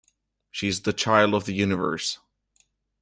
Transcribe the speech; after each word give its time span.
She 0.49 0.67
is 0.67 0.81
the 0.81 0.93
child 0.93 1.35
of 1.35 1.45
the 1.45 1.53
universe. 1.53 2.17